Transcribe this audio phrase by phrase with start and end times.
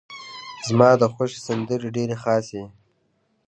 [0.67, 2.69] زما ده خوښې سندرې ډيرې خاصې دي.